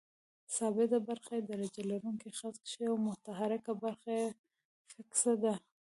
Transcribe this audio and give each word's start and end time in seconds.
ثابته 0.55 0.97
برخه 1.09 1.31
یې 1.37 1.41
درجه 1.51 1.81
لرونکی 1.91 2.29
خط 2.37 2.55
کش 2.63 2.73
او 2.91 2.95
متحرکه 3.07 3.73
برخه 3.83 4.11
یې 4.19 4.27
فکسه 4.91 5.33
ده. 5.43 5.53